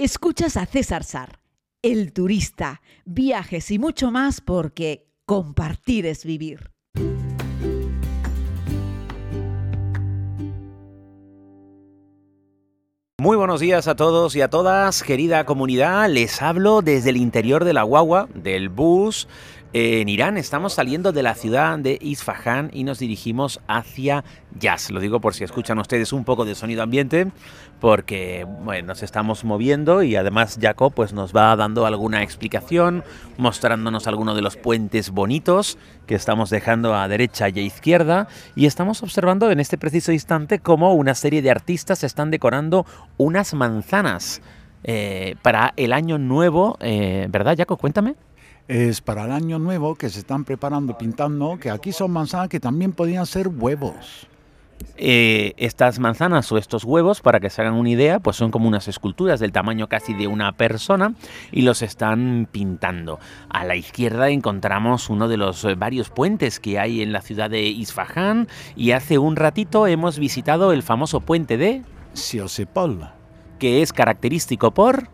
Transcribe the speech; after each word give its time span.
Escuchas 0.00 0.56
a 0.56 0.64
César 0.64 1.02
Sar, 1.02 1.40
el 1.82 2.12
turista, 2.12 2.82
viajes 3.04 3.68
y 3.72 3.80
mucho 3.80 4.12
más 4.12 4.40
porque 4.40 5.08
compartir 5.26 6.06
es 6.06 6.24
vivir. 6.24 6.70
Muy 13.20 13.36
buenos 13.36 13.58
días 13.58 13.88
a 13.88 13.96
todos 13.96 14.36
y 14.36 14.40
a 14.40 14.48
todas, 14.48 15.02
querida 15.02 15.44
comunidad. 15.44 16.08
Les 16.08 16.40
hablo 16.42 16.80
desde 16.80 17.10
el 17.10 17.16
interior 17.16 17.64
de 17.64 17.72
la 17.72 17.82
guagua, 17.82 18.28
del 18.32 18.68
bus, 18.68 19.26
en 19.74 20.08
Irán 20.08 20.38
estamos 20.38 20.72
saliendo 20.72 21.12
de 21.12 21.22
la 21.22 21.34
ciudad 21.34 21.78
de 21.78 21.98
Isfahan 22.00 22.70
y 22.72 22.84
nos 22.84 23.00
dirigimos 23.00 23.60
hacia 23.68 24.24
Yaz. 24.58 24.90
Lo 24.90 24.98
digo 24.98 25.20
por 25.20 25.34
si 25.34 25.44
escuchan 25.44 25.78
ustedes 25.78 26.14
un 26.14 26.24
poco 26.24 26.46
de 26.46 26.54
sonido 26.54 26.82
ambiente, 26.82 27.28
porque 27.78 28.46
nos 28.84 29.02
estamos 29.02 29.44
moviendo 29.44 30.02
y 30.02 30.16
además 30.16 30.58
Jacob 30.58 30.94
pues, 30.94 31.12
nos 31.12 31.36
va 31.36 31.54
dando 31.54 31.84
alguna 31.84 32.22
explicación, 32.22 33.04
mostrándonos 33.36 34.06
algunos 34.06 34.36
de 34.36 34.42
los 34.42 34.56
puentes 34.56 35.10
bonitos 35.10 35.76
que 36.06 36.14
estamos 36.14 36.48
dejando 36.48 36.94
a 36.94 37.06
derecha 37.06 37.50
y 37.50 37.58
a 37.58 37.62
izquierda. 37.62 38.26
Y 38.56 38.64
estamos 38.64 39.02
observando 39.02 39.50
en 39.50 39.60
este 39.60 39.76
preciso 39.76 40.12
instante 40.12 40.60
cómo 40.60 40.94
una 40.94 41.14
serie 41.14 41.42
de 41.42 41.50
artistas 41.50 42.04
están 42.04 42.30
decorando 42.30 42.86
unas 43.18 43.52
manzanas. 43.52 44.40
Eh, 44.84 45.34
para 45.42 45.74
el 45.76 45.92
año 45.92 46.18
nuevo, 46.18 46.78
eh, 46.80 47.26
¿verdad, 47.28 47.56
Jacob? 47.58 47.78
Cuéntame 47.78 48.14
es 48.68 49.00
para 49.00 49.24
el 49.24 49.32
año 49.32 49.58
nuevo 49.58 49.94
que 49.94 50.10
se 50.10 50.20
están 50.20 50.44
preparando, 50.44 50.96
pintando, 50.96 51.58
que 51.58 51.70
aquí 51.70 51.92
son 51.92 52.12
manzanas 52.12 52.48
que 52.48 52.60
también 52.60 52.92
podían 52.92 53.26
ser 53.26 53.48
huevos. 53.48 54.28
Eh, 54.96 55.54
estas 55.56 55.98
manzanas 55.98 56.52
o 56.52 56.58
estos 56.58 56.84
huevos, 56.84 57.20
para 57.20 57.40
que 57.40 57.50
se 57.50 57.62
hagan 57.62 57.74
una 57.74 57.88
idea, 57.88 58.20
pues 58.20 58.36
son 58.36 58.50
como 58.50 58.68
unas 58.68 58.88
esculturas 58.88 59.40
del 59.40 59.52
tamaño 59.52 59.88
casi 59.88 60.12
de 60.12 60.26
una 60.26 60.52
persona 60.52 61.14
y 61.50 61.62
los 61.62 61.82
están 61.82 62.46
pintando. 62.50 63.18
A 63.48 63.64
la 63.64 63.74
izquierda 63.74 64.28
encontramos 64.28 65.08
uno 65.08 65.28
de 65.28 65.36
los 65.36 65.64
eh, 65.64 65.74
varios 65.74 66.10
puentes 66.10 66.60
que 66.60 66.78
hay 66.78 67.02
en 67.02 67.12
la 67.12 67.22
ciudad 67.22 67.48
de 67.48 67.62
Isfahan 67.62 68.48
y 68.76 68.90
hace 68.92 69.18
un 69.18 69.36
ratito 69.36 69.86
hemos 69.86 70.18
visitado 70.18 70.72
el 70.72 70.82
famoso 70.82 71.20
puente 71.20 71.56
de 71.56 71.82
Siosepol, 72.12 73.10
que 73.58 73.82
es 73.82 73.92
característico 73.92 74.72
por 74.72 75.08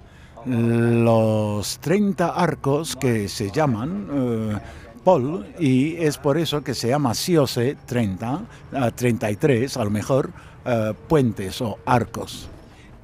los 0.47 1.79
30 1.79 2.29
arcos 2.29 2.97
que 2.97 3.29
se 3.29 3.51
llaman 3.51 4.09
eh, 4.13 4.59
Paul 5.05 5.47
y 5.59 5.97
es 5.97 6.19
por 6.19 6.39
eso 6.39 6.63
que 6.63 6.75
se 6.75 6.89
llama 6.89 7.15
Siose 7.15 7.77
30, 7.87 8.43
33 8.95 9.77
a 9.77 9.85
lo 9.85 9.91
mejor, 9.91 10.31
eh, 10.65 10.93
puentes 11.09 11.61
o 11.61 11.79
arcos. 11.85 12.49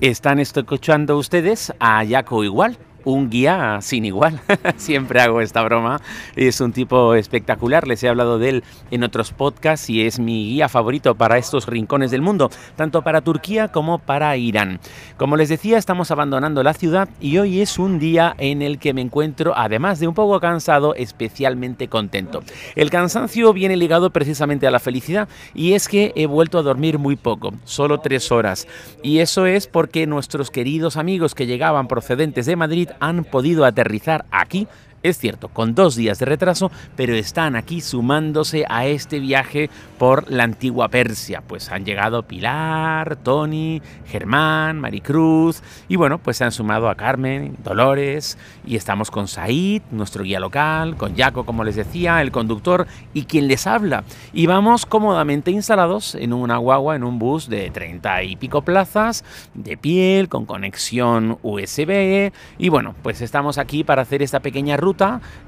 ¿Están 0.01 0.39
escuchando 0.39 1.19
ustedes 1.19 1.73
a 1.79 2.03
Yaco 2.05 2.43
igual? 2.43 2.79
Un 3.05 3.31
guía 3.31 3.79
sin 3.81 4.05
igual. 4.05 4.41
Siempre 4.77 5.21
hago 5.21 5.41
esta 5.41 5.63
broma. 5.63 6.01
Es 6.37 6.61
un 6.61 6.73
tipo 6.73 7.15
espectacular. 7.15 7.87
Les 7.87 8.03
he 8.03 8.09
hablado 8.09 8.39
de 8.39 8.49
él 8.49 8.65
en 8.91 9.05
otros 9.05 9.33
podcasts 9.33 9.91
y 9.91 10.07
es 10.07 10.19
mi 10.19 10.47
guía 10.51 10.69
favorito 10.69 11.15
para 11.15 11.39
estos 11.39 11.67
rincones 11.67 12.11
del 12.11 12.23
mundo, 12.23 12.51
tanto 12.77 13.03
para 13.03 13.21
Turquía 13.21 13.69
como 13.69 13.99
para 13.99 14.37
Irán. 14.37 14.81
Como 15.17 15.37
les 15.37 15.49
decía, 15.49 15.79
estamos 15.79 16.11
abandonando 16.11 16.63
la 16.63 16.75
ciudad 16.75 17.09
y 17.21 17.39
hoy 17.39 17.61
es 17.61 17.79
un 17.79 17.99
día 17.99 18.35
en 18.39 18.63
el 18.63 18.79
que 18.79 18.95
me 18.95 19.01
encuentro, 19.01 19.53
además 19.57 20.01
de 20.01 20.09
un 20.09 20.15
poco 20.15 20.41
cansado, 20.41 20.95
especialmente 20.95 21.89
contento. 21.89 22.43
El 22.75 22.91
cansancio 22.91 23.53
viene 23.53 23.77
ligado 23.77 24.11
precisamente 24.11 24.67
a 24.67 24.71
la 24.71 24.81
felicidad 24.81 25.29
y 25.55 25.73
es 25.73 25.89
que 25.89 26.13
he 26.17 26.27
vuelto 26.27 26.59
a 26.59 26.63
dormir 26.63 26.99
muy 26.99 27.17
poco, 27.17 27.53
solo 27.65 27.99
tres 27.99 28.31
horas. 28.33 28.67
Y 29.03 29.19
eso 29.19 29.47
es 29.47 29.67
porque 29.67 30.07
nuestros 30.07 30.51
queridos 30.51 30.97
amigos 30.97 31.35
que 31.35 31.47
llegaban 31.47 31.89
procedentes 31.89 32.47
de 32.47 32.57
Madrid 32.57 32.90
han 33.01 33.25
podido 33.25 33.65
aterrizar 33.65 34.25
aquí 34.31 34.67
es 35.03 35.19
cierto, 35.19 35.49
con 35.49 35.75
dos 35.75 35.97
días 35.97 36.19
de 36.19 36.27
retraso, 36.27 36.71
pero 36.97 37.15
están 37.15 37.57
aquí 37.57 37.81
sumándose 37.81 38.65
a 38.69 38.87
este 38.87 39.19
viaje 39.19 39.71
por 39.99 40.31
la 40.31 40.45
antigua 40.45 40.89
Persia. 40.89 41.43
Pues 41.47 41.71
han 41.71 41.85
llegado 41.85 42.23
Pilar, 42.23 43.17
Tony, 43.17 43.81
Germán, 44.07 44.79
Maricruz 44.79 45.63
y 45.89 45.97
bueno, 45.97 46.19
pues 46.19 46.37
se 46.37 46.45
han 46.45 46.53
sumado 46.53 46.89
a 46.89 46.95
Carmen, 46.95 47.57
Dolores 47.65 48.37
y 48.67 48.77
estamos 48.77 49.11
con 49.11 49.29
Said, 49.29 49.83
nuestro 49.91 50.25
guía 50.25 50.41
local, 50.41 50.97
con 50.97 51.17
Jaco, 51.17 51.47
como 51.47 51.65
les 51.65 51.77
decía, 51.77 52.21
el 52.21 52.31
conductor 52.31 52.87
y 53.15 53.25
quien 53.25 53.49
les 53.49 53.67
habla. 53.67 54.05
Y 54.33 54.47
vamos 54.47 54.87
cómodamente 54.87 55.51
instalados 55.51 56.15
en 56.15 56.33
una 56.33 56.59
guagua, 56.59 56.97
en 56.97 57.05
un 57.05 57.19
bus 57.19 57.49
de 57.49 57.71
30 57.71 58.23
y 58.25 58.37
pico 58.37 58.63
plazas, 58.63 59.25
de 59.55 59.77
piel, 59.77 60.29
con 60.29 60.45
conexión 60.45 61.39
USB 61.43 62.33
y 62.59 62.69
bueno, 62.69 62.95
pues 63.03 63.21
estamos 63.21 63.59
aquí 63.59 63.85
para 63.85 64.03
hacer 64.03 64.23
esta 64.23 64.41
pequeña 64.41 64.77
ruta 64.77 64.90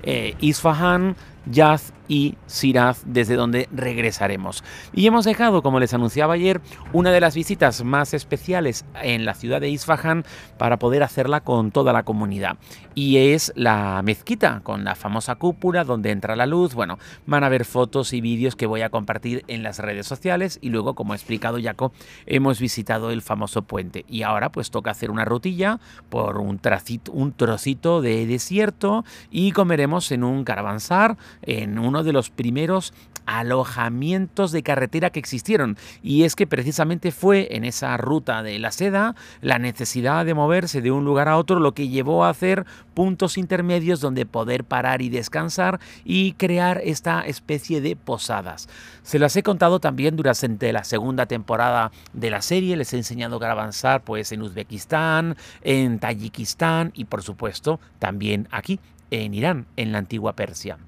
eh, 0.03 0.35
Isfahan, 0.41 1.17
Yaz 1.47 1.93
y 2.09 2.37
Siraz, 2.47 3.03
desde 3.07 3.37
donde 3.37 3.69
regresaremos. 3.73 4.63
Y 4.93 5.07
hemos 5.07 5.25
dejado, 5.25 5.63
como 5.63 5.81
les 5.81 5.95
anunciaba 5.95 6.35
ayer, 6.35 6.61
una 6.93 7.11
de 7.11 7.21
las 7.21 7.35
visitas 7.35 7.85
más 7.85 8.13
especiales 8.13 8.85
en 9.03 9.25
la 9.25 9.35
ciudad 9.35 9.61
de 9.61 9.71
Isfahan 9.71 10.25
para 10.59 10.79
poder 10.79 11.03
hacerla 11.03 11.41
con 11.41 11.71
toda 11.71 11.93
la 11.93 12.03
comunidad. 12.03 12.59
Y 12.95 13.17
es 13.17 13.53
la 13.57 14.03
mezquita, 14.05 14.61
con 14.63 14.85
la 14.85 14.95
famosa 14.95 15.37
cúpula 15.37 15.85
donde 15.85 16.11
entra 16.11 16.37
la 16.37 16.45
luz. 16.45 16.75
Bueno, 16.75 16.99
van 17.27 17.45
a 17.45 17.49
ver 17.49 17.65
fotos 17.65 18.13
y 18.13 18.21
vídeos 18.21 18.57
que 18.57 18.67
voy 18.67 18.83
a 18.83 18.91
compartir 18.91 19.45
en 19.49 19.63
las 19.63 19.79
redes 19.79 20.07
sociales. 20.07 20.59
Y 20.61 20.69
luego, 20.69 20.95
como 20.95 21.15
ha 21.15 21.17
explicado 21.17 21.59
Jaco, 21.63 21.93
hemos 22.27 22.61
visitado 22.61 23.11
el 23.11 23.23
famoso 23.23 23.63
puente. 23.63 24.05
Y 24.07 24.23
ahora 24.23 24.53
pues 24.53 24.71
toca 24.71 24.91
hacer 24.91 25.11
una 25.11 25.25
rutilla 25.25 25.81
por 26.11 26.39
un, 26.39 26.59
tracito, 26.59 27.13
un 27.13 27.33
trocito 27.33 28.03
de 28.03 28.27
desierto 28.27 29.05
y 29.31 29.53
comeremos 29.53 30.13
en 30.13 30.25
un 30.25 30.45
caravansar, 30.45 31.17
en 31.43 31.79
uno 31.79 32.03
de 32.03 32.13
los 32.13 32.31
primeros 32.31 32.93
alojamientos 33.27 34.53
de 34.53 34.63
carretera 34.63 35.11
que 35.11 35.21
existieron. 35.21 35.77
Y 36.03 36.25
es 36.25 36.37
que 36.37 36.47
precisamente 36.47 37.13
fue 37.13 37.49
en 37.57 37.65
esa 37.65 37.97
ruta 37.97 38.43
de 38.43 38.59
la 38.59 38.73
seda 38.73 39.15
la 39.41 39.59
necesidad 39.59 40.25
de 40.25 40.35
moverse 40.35 40.81
de 40.81 40.91
un 40.91 41.05
lugar 41.05 41.29
a 41.29 41.37
otro 41.37 41.61
lo 41.61 41.73
que 41.73 41.89
llevó 41.89 42.25
a 42.25 42.31
hacer 42.31 42.67
puntos 42.95 43.39
intermedios 43.39 44.01
donde 44.01 44.27
poder 44.27 44.65
parar 44.65 45.03
y 45.03 45.09
descansar 45.09 45.81
y 46.05 46.33
crear 46.33 46.81
esta 46.85 47.23
especie 47.23 47.81
de 47.81 47.97
posadas. 47.97 48.69
Se 49.03 49.19
las 49.19 49.37
he 49.37 49.43
contado 49.43 49.81
también 49.81 50.17
durante 50.17 50.73
la 50.73 50.85
segunda 50.85 51.27
temporada 51.27 51.91
de 52.13 52.31
la 52.31 52.43
serie, 52.43 52.77
les 52.77 52.93
he 52.93 52.97
enseñado 52.97 53.43
a 53.43 53.51
avanzar 53.51 54.03
pues 54.03 54.33
en 54.33 54.43
Uzbekistán, 54.43 55.37
en 55.63 55.99
Tayikistán 55.99 56.93
y 56.95 57.05
por 57.05 57.23
supuesto 57.23 57.81
también 57.99 58.49
aquí 58.51 58.81
en 59.11 59.35
Irán, 59.35 59.67
en 59.77 59.93
la 59.93 59.99
antigua 59.99 60.35
Persia. 60.35 60.79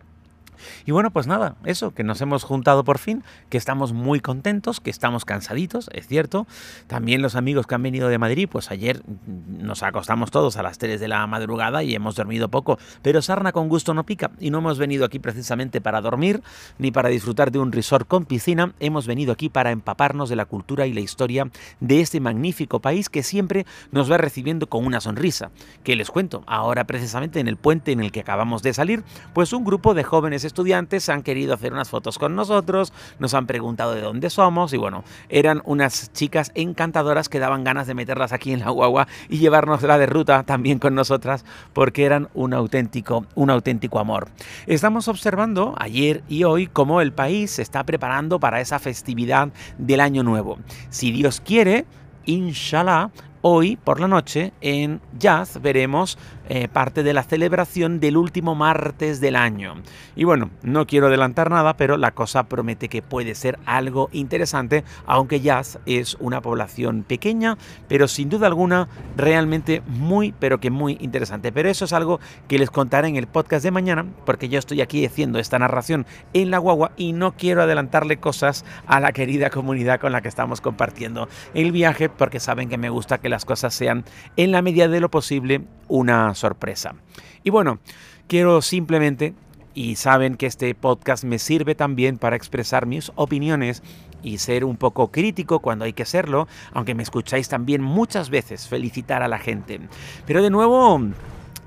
Y 0.86 0.92
bueno, 0.92 1.10
pues 1.10 1.26
nada, 1.26 1.56
eso, 1.64 1.92
que 1.92 2.04
nos 2.04 2.20
hemos 2.20 2.44
juntado 2.44 2.84
por 2.84 2.98
fin, 2.98 3.24
que 3.48 3.58
estamos 3.58 3.92
muy 3.92 4.20
contentos, 4.20 4.80
que 4.80 4.90
estamos 4.90 5.24
cansaditos, 5.24 5.90
es 5.92 6.06
cierto. 6.06 6.46
También 6.86 7.22
los 7.22 7.36
amigos 7.36 7.66
que 7.66 7.74
han 7.74 7.82
venido 7.82 8.08
de 8.08 8.18
Madrid, 8.18 8.48
pues 8.50 8.70
ayer 8.70 9.02
nos 9.48 9.82
acostamos 9.82 10.30
todos 10.30 10.56
a 10.56 10.62
las 10.62 10.78
3 10.78 11.00
de 11.00 11.08
la 11.08 11.26
madrugada 11.26 11.82
y 11.82 11.94
hemos 11.94 12.16
dormido 12.16 12.48
poco, 12.48 12.78
pero 13.02 13.22
sarna 13.22 13.52
con 13.52 13.68
gusto 13.68 13.94
no 13.94 14.04
pica 14.04 14.30
y 14.40 14.50
no 14.50 14.58
hemos 14.58 14.78
venido 14.78 15.04
aquí 15.04 15.18
precisamente 15.18 15.80
para 15.80 16.00
dormir 16.00 16.42
ni 16.78 16.90
para 16.90 17.08
disfrutar 17.08 17.50
de 17.50 17.58
un 17.58 17.72
resort 17.72 18.06
con 18.06 18.24
piscina, 18.24 18.74
hemos 18.80 19.06
venido 19.06 19.32
aquí 19.32 19.48
para 19.48 19.70
empaparnos 19.70 20.28
de 20.28 20.36
la 20.36 20.46
cultura 20.46 20.86
y 20.86 20.92
la 20.92 21.00
historia 21.00 21.50
de 21.80 22.00
este 22.00 22.20
magnífico 22.20 22.80
país 22.80 23.08
que 23.08 23.22
siempre 23.22 23.66
nos 23.90 24.10
va 24.10 24.18
recibiendo 24.18 24.68
con 24.68 24.84
una 24.86 25.00
sonrisa. 25.00 25.50
Que 25.82 25.96
les 25.96 26.10
cuento, 26.10 26.42
ahora 26.46 26.84
precisamente 26.84 27.40
en 27.40 27.48
el 27.48 27.56
puente 27.56 27.92
en 27.92 28.00
el 28.00 28.12
que 28.12 28.20
acabamos 28.20 28.62
de 28.62 28.74
salir, 28.74 29.04
pues 29.32 29.52
un 29.52 29.64
grupo 29.64 29.94
de 29.94 30.04
jóvenes 30.04 30.44
estudiantes 30.54 31.08
han 31.08 31.24
querido 31.24 31.52
hacer 31.52 31.72
unas 31.72 31.88
fotos 31.88 32.16
con 32.16 32.36
nosotros, 32.36 32.92
nos 33.18 33.34
han 33.34 33.48
preguntado 33.48 33.92
de 33.92 34.02
dónde 34.02 34.30
somos 34.30 34.72
y 34.72 34.76
bueno, 34.76 35.02
eran 35.28 35.60
unas 35.64 36.12
chicas 36.12 36.52
encantadoras 36.54 37.28
que 37.28 37.40
daban 37.40 37.64
ganas 37.64 37.88
de 37.88 37.94
meterlas 37.94 38.32
aquí 38.32 38.52
en 38.52 38.60
la 38.60 38.70
guagua 38.70 39.08
y 39.28 39.38
llevárnosla 39.38 39.98
de 39.98 40.06
ruta 40.06 40.44
también 40.44 40.78
con 40.78 40.94
nosotras 40.94 41.44
porque 41.72 42.04
eran 42.04 42.28
un 42.34 42.54
auténtico, 42.54 43.26
un 43.34 43.50
auténtico 43.50 43.98
amor. 43.98 44.28
Estamos 44.68 45.08
observando 45.08 45.74
ayer 45.76 46.22
y 46.28 46.44
hoy 46.44 46.68
cómo 46.68 47.00
el 47.00 47.12
país 47.12 47.50
se 47.50 47.62
está 47.62 47.82
preparando 47.82 48.38
para 48.38 48.60
esa 48.60 48.78
festividad 48.78 49.48
del 49.76 49.98
año 49.98 50.22
nuevo. 50.22 50.58
Si 50.88 51.10
Dios 51.10 51.40
quiere, 51.40 51.84
inshallah, 52.26 53.10
hoy 53.46 53.76
por 53.76 54.00
la 54.00 54.08
noche 54.08 54.54
en 54.62 55.02
Jazz 55.18 55.60
veremos 55.60 56.16
eh, 56.48 56.66
parte 56.68 57.02
de 57.02 57.12
la 57.12 57.22
celebración 57.22 58.00
del 58.00 58.16
último 58.16 58.54
martes 58.54 59.20
del 59.20 59.36
año. 59.36 59.74
Y 60.16 60.24
bueno, 60.24 60.50
no 60.62 60.86
quiero 60.86 61.08
adelantar 61.08 61.50
nada, 61.50 61.76
pero 61.76 61.98
la 61.98 62.12
cosa 62.12 62.44
promete 62.44 62.88
que 62.88 63.02
puede 63.02 63.34
ser 63.34 63.58
algo 63.66 64.08
interesante, 64.12 64.82
aunque 65.04 65.40
Jazz 65.40 65.78
es 65.84 66.16
una 66.20 66.40
población 66.40 67.02
pequeña, 67.02 67.58
pero 67.86 68.08
sin 68.08 68.30
duda 68.30 68.46
alguna 68.46 68.88
realmente 69.14 69.82
muy, 69.86 70.32
pero 70.32 70.58
que 70.58 70.70
muy 70.70 70.96
interesante. 71.00 71.52
Pero 71.52 71.68
eso 71.68 71.84
es 71.84 71.92
algo 71.92 72.20
que 72.48 72.58
les 72.58 72.70
contaré 72.70 73.08
en 73.08 73.16
el 73.16 73.26
podcast 73.26 73.62
de 73.62 73.70
mañana, 73.70 74.06
porque 74.24 74.48
yo 74.48 74.58
estoy 74.58 74.80
aquí 74.80 75.04
haciendo 75.04 75.38
esta 75.38 75.58
narración 75.58 76.06
en 76.32 76.50
la 76.50 76.58
guagua 76.58 76.92
y 76.96 77.12
no 77.12 77.32
quiero 77.32 77.62
adelantarle 77.62 78.16
cosas 78.16 78.64
a 78.86 79.00
la 79.00 79.12
querida 79.12 79.50
comunidad 79.50 80.00
con 80.00 80.12
la 80.12 80.22
que 80.22 80.28
estamos 80.28 80.62
compartiendo 80.62 81.28
el 81.52 81.72
viaje, 81.72 82.08
porque 82.08 82.40
saben 82.40 82.70
que 82.70 82.78
me 82.78 82.88
gusta 82.88 83.18
que 83.18 83.33
las 83.34 83.44
cosas 83.44 83.74
sean 83.74 84.04
en 84.36 84.52
la 84.52 84.62
medida 84.62 84.86
de 84.86 85.00
lo 85.00 85.10
posible 85.10 85.62
una 85.88 86.34
sorpresa. 86.36 86.94
Y 87.42 87.50
bueno, 87.50 87.80
quiero 88.28 88.62
simplemente, 88.62 89.34
y 89.74 89.96
saben 89.96 90.36
que 90.36 90.46
este 90.46 90.72
podcast 90.76 91.24
me 91.24 91.40
sirve 91.40 91.74
también 91.74 92.16
para 92.16 92.36
expresar 92.36 92.86
mis 92.86 93.10
opiniones 93.16 93.82
y 94.22 94.38
ser 94.38 94.64
un 94.64 94.76
poco 94.76 95.10
crítico 95.10 95.58
cuando 95.58 95.84
hay 95.84 95.92
que 95.92 96.04
serlo, 96.04 96.46
aunque 96.72 96.94
me 96.94 97.02
escucháis 97.02 97.48
también 97.48 97.82
muchas 97.82 98.30
veces 98.30 98.68
felicitar 98.68 99.24
a 99.24 99.28
la 99.28 99.40
gente. 99.40 99.80
Pero 100.26 100.40
de 100.40 100.50
nuevo, 100.50 101.00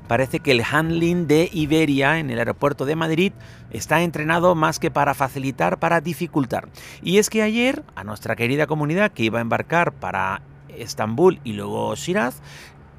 parece 0.08 0.40
que 0.40 0.52
el 0.52 0.64
handling 0.64 1.28
de 1.28 1.50
Iberia 1.52 2.18
en 2.18 2.30
el 2.30 2.40
aeropuerto 2.40 2.86
de 2.86 2.96
Madrid 2.96 3.34
está 3.72 4.02
entrenado 4.02 4.56
más 4.56 4.80
que 4.80 4.90
para 4.90 5.14
facilitar, 5.14 5.80
para 5.80 6.00
dificultar. 6.00 6.70
Y 7.04 7.18
es 7.18 7.30
que 7.30 7.42
ayer 7.42 7.84
a 7.96 8.06
nuestra 8.06 8.38
querida 8.38 8.68
comunidad 8.68 9.12
que 9.12 9.24
iba 9.24 9.40
a 9.40 9.42
embarcar 9.42 9.92
para 9.92 10.42
Estambul 10.80 11.40
y 11.44 11.54
luego 11.54 11.96
Shiraz, 11.96 12.42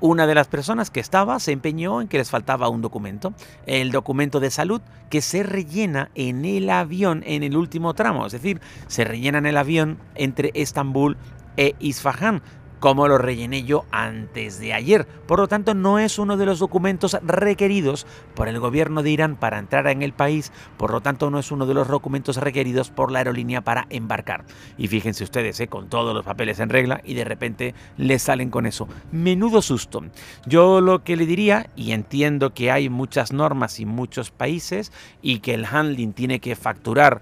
una 0.01 0.27
de 0.27 0.35
las 0.35 0.47
personas 0.47 0.91
que 0.91 1.01
estaba 1.01 1.41
se 1.41 1.53
empeñó 1.53 2.01
en 2.01 2.09
que 2.09 2.19
les 2.19 2.31
faltaba 2.31 2.69
un 2.69 2.83
documento, 2.83 3.35
el 3.67 3.91
documento 3.91 4.39
de 4.39 4.51
salud 4.51 4.81
que 5.11 5.23
se 5.23 5.43
rellena 5.43 6.11
en 6.15 6.45
el 6.45 6.71
avión 6.71 7.23
en 7.27 7.43
el 7.43 7.57
último 7.57 7.95
tramo, 7.95 8.27
es 8.27 8.33
decir, 8.33 8.61
se 8.87 9.05
rellena 9.05 9.39
en 9.39 9.47
el 9.47 9.57
avión 9.57 9.99
entre 10.15 10.53
Estambul 10.55 11.17
e 11.57 11.75
Isfahan 11.81 12.43
como 12.81 13.09
lo 13.09 13.19
rellené 13.19 13.65
yo 13.65 13.85
antes 13.91 14.61
de 14.61 14.73
ayer. 14.75 15.07
Por 15.27 15.39
lo 15.39 15.49
tanto, 15.49 15.75
no 15.75 15.99
es 15.99 16.19
uno 16.19 16.37
de 16.37 16.47
los 16.47 16.59
documentos 16.59 17.17
requeridos 17.23 18.07
por 18.35 18.49
el 18.49 18.59
gobierno 18.61 19.03
de 19.03 19.11
Irán 19.11 19.37
para 19.37 19.59
entrar 19.59 19.87
en 19.89 20.03
el 20.03 20.13
país, 20.13 20.53
por 20.77 20.91
lo 20.91 21.01
tanto 21.01 21.31
no 21.31 21.39
es 21.39 21.51
uno 21.51 21.67
de 21.67 21.75
los 21.75 21.89
documentos 21.89 22.37
requeridos 22.37 22.91
por 22.91 23.11
la 23.11 23.19
aerolínea 23.19 23.61
para 23.63 23.87
embarcar. 23.91 24.45
Y 24.77 24.89
fíjense 24.89 25.25
ustedes, 25.25 25.61
¿eh? 25.61 25.69
con 25.69 25.89
todos 25.89 26.15
los 26.15 26.25
papeles 26.25 26.61
en 26.61 26.69
regla 26.69 27.01
y 27.05 27.15
de 27.15 27.25
repente 27.25 27.75
les 27.97 28.23
salen 28.23 28.51
con 28.51 28.67
eso. 28.67 28.89
Menudo 29.13 29.63
susto. 29.63 30.03
Yo 30.47 30.81
lo 30.81 31.03
que 31.03 31.17
le 31.17 31.27
diría, 31.27 31.71
y 31.77 31.93
entiendo 31.93 32.55
que 32.55 32.71
hay 32.71 32.89
muchas 32.89 33.33
normas 33.33 33.81
y 33.81 33.87
muchos 33.87 34.31
países 34.31 34.93
y 35.23 35.41
que 35.41 35.55
el 35.55 35.65
handling 35.65 36.13
tiene 36.13 36.41
que 36.41 36.57
facturar 36.57 37.21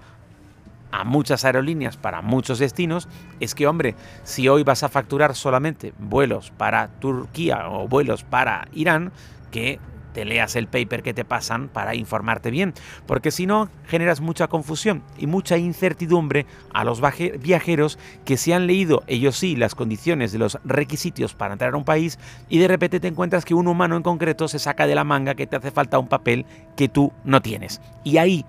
a 0.97 1.03
muchas 1.03 1.45
aerolíneas 1.45 1.95
para 1.95 2.21
muchos 2.21 2.59
destinos 2.59 3.07
es 3.39 3.53
que, 3.53 3.67
hombre, 3.67 3.95
si 4.23 4.49
hoy 4.49 4.63
vas 4.63 4.83
a 4.83 4.89
facturar 4.89 5.35
solamente 5.35 5.93
vuelos 5.99 6.51
para 6.57 6.87
Turquía 6.87 7.69
o 7.69 7.87
vuelos 7.87 8.23
para 8.23 8.67
Irán, 8.73 9.11
que 9.51 9.79
te 10.13 10.25
leas 10.25 10.55
el 10.55 10.65
paper 10.65 11.03
que 11.03 11.13
te 11.13 11.23
pasan 11.23 11.67
para 11.67 11.93
informarte 11.93 12.49
bien, 12.49 12.73
porque 13.05 13.29
si 13.29 13.45
no 13.45 13.69
generas 13.85 14.19
mucha 14.19 14.47
confusión 14.47 15.03
y 15.19 15.27
mucha 15.27 15.59
incertidumbre 15.59 16.47
a 16.73 16.83
los 16.83 16.99
viajeros 17.39 17.99
que 18.25 18.35
se 18.35 18.55
han 18.55 18.65
leído 18.65 19.03
ellos 19.05 19.37
sí 19.37 19.55
las 19.55 19.75
condiciones 19.75 20.31
de 20.31 20.39
los 20.39 20.57
requisitos 20.65 21.35
para 21.35 21.53
entrar 21.53 21.75
a 21.75 21.77
un 21.77 21.85
país 21.85 22.17
y 22.49 22.57
de 22.57 22.67
repente 22.67 22.99
te 22.99 23.07
encuentras 23.07 23.45
que 23.45 23.53
un 23.53 23.67
humano 23.67 23.95
en 23.95 24.01
concreto 24.01 24.47
se 24.47 24.57
saca 24.57 24.87
de 24.87 24.95
la 24.95 25.03
manga 25.03 25.35
que 25.35 25.45
te 25.45 25.55
hace 25.55 25.69
falta 25.69 25.99
un 25.99 26.07
papel 26.07 26.47
que 26.75 26.89
tú 26.89 27.13
no 27.23 27.43
tienes. 27.43 27.79
Y 28.03 28.17
ahí 28.17 28.43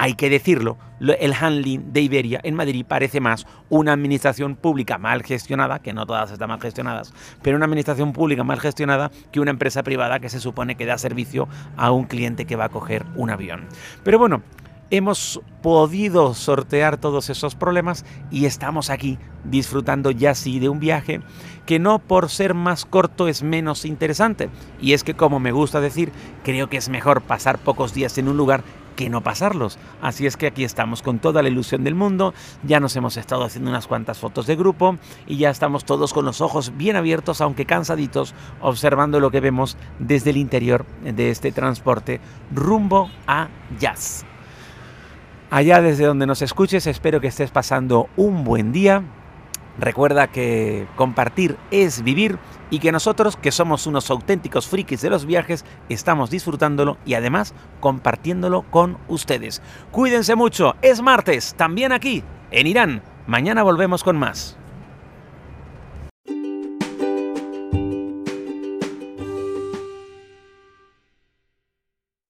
hay 0.00 0.14
que 0.14 0.30
decirlo, 0.30 0.78
el 1.00 1.34
handling 1.34 1.92
de 1.92 2.02
Iberia 2.02 2.40
en 2.44 2.54
Madrid 2.54 2.86
parece 2.86 3.20
más 3.20 3.48
una 3.68 3.92
administración 3.92 4.54
pública 4.54 4.96
mal 4.96 5.24
gestionada, 5.24 5.80
que 5.80 5.92
no 5.92 6.06
todas 6.06 6.30
están 6.30 6.50
mal 6.50 6.60
gestionadas, 6.60 7.12
pero 7.42 7.56
una 7.56 7.66
administración 7.66 8.12
pública 8.12 8.44
mal 8.44 8.60
gestionada 8.60 9.10
que 9.32 9.40
una 9.40 9.50
empresa 9.50 9.82
privada 9.82 10.20
que 10.20 10.28
se 10.28 10.38
supone 10.38 10.76
que 10.76 10.86
da 10.86 10.98
servicio 10.98 11.48
a 11.76 11.90
un 11.90 12.04
cliente 12.04 12.44
que 12.44 12.54
va 12.54 12.66
a 12.66 12.68
coger 12.68 13.04
un 13.16 13.30
avión. 13.30 13.66
Pero 14.04 14.20
bueno, 14.20 14.42
hemos 14.90 15.40
podido 15.62 16.32
sortear 16.34 16.96
todos 16.96 17.28
esos 17.28 17.56
problemas 17.56 18.04
y 18.30 18.46
estamos 18.46 18.90
aquí 18.90 19.18
disfrutando 19.42 20.12
ya 20.12 20.36
sí 20.36 20.60
de 20.60 20.68
un 20.68 20.78
viaje 20.78 21.20
que 21.66 21.78
no 21.78 21.98
por 21.98 22.30
ser 22.30 22.54
más 22.54 22.86
corto 22.86 23.28
es 23.28 23.42
menos 23.42 23.84
interesante. 23.84 24.48
Y 24.80 24.94
es 24.94 25.04
que 25.04 25.14
como 25.14 25.38
me 25.40 25.52
gusta 25.52 25.80
decir, 25.80 26.12
creo 26.42 26.70
que 26.70 26.78
es 26.78 26.88
mejor 26.88 27.20
pasar 27.20 27.58
pocos 27.58 27.92
días 27.92 28.16
en 28.16 28.28
un 28.28 28.38
lugar 28.38 28.62
que 28.98 29.08
no 29.08 29.20
pasarlos. 29.20 29.78
Así 30.02 30.26
es 30.26 30.36
que 30.36 30.48
aquí 30.48 30.64
estamos 30.64 31.02
con 31.02 31.20
toda 31.20 31.40
la 31.40 31.48
ilusión 31.48 31.84
del 31.84 31.94
mundo, 31.94 32.34
ya 32.64 32.80
nos 32.80 32.96
hemos 32.96 33.16
estado 33.16 33.44
haciendo 33.44 33.70
unas 33.70 33.86
cuantas 33.86 34.18
fotos 34.18 34.48
de 34.48 34.56
grupo 34.56 34.96
y 35.24 35.36
ya 35.36 35.50
estamos 35.50 35.84
todos 35.84 36.12
con 36.12 36.24
los 36.24 36.40
ojos 36.40 36.76
bien 36.76 36.96
abiertos, 36.96 37.40
aunque 37.40 37.64
cansaditos, 37.64 38.34
observando 38.60 39.20
lo 39.20 39.30
que 39.30 39.38
vemos 39.38 39.76
desde 40.00 40.30
el 40.30 40.36
interior 40.36 40.84
de 41.04 41.30
este 41.30 41.52
transporte 41.52 42.20
rumbo 42.52 43.08
a 43.28 43.46
Jazz. 43.78 44.24
Allá 45.48 45.80
desde 45.80 46.04
donde 46.04 46.26
nos 46.26 46.42
escuches, 46.42 46.88
espero 46.88 47.20
que 47.20 47.28
estés 47.28 47.52
pasando 47.52 48.08
un 48.16 48.42
buen 48.42 48.72
día. 48.72 49.04
Recuerda 49.78 50.26
que 50.26 50.86
compartir 50.96 51.56
es 51.70 52.02
vivir 52.02 52.38
y 52.70 52.80
que 52.80 52.92
nosotros, 52.92 53.36
que 53.36 53.52
somos 53.52 53.86
unos 53.86 54.10
auténticos 54.10 54.66
frikis 54.66 55.00
de 55.00 55.10
los 55.10 55.24
viajes, 55.24 55.64
estamos 55.88 56.30
disfrutándolo 56.30 56.98
y 57.06 57.14
además 57.14 57.54
compartiéndolo 57.80 58.62
con 58.62 58.98
ustedes. 59.08 59.62
Cuídense 59.92 60.34
mucho, 60.34 60.74
es 60.82 61.00
martes, 61.00 61.54
también 61.56 61.92
aquí, 61.92 62.24
en 62.50 62.66
Irán. 62.66 63.02
Mañana 63.26 63.62
volvemos 63.62 64.02
con 64.02 64.16
más. 64.16 64.56